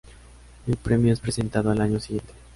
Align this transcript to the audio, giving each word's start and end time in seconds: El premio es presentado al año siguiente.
El 0.65 0.77
premio 0.77 1.13
es 1.13 1.19
presentado 1.19 1.69
al 1.69 1.79
año 1.79 1.99
siguiente. 1.99 2.33